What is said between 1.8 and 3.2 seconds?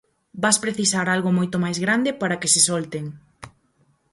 grande para que se solten.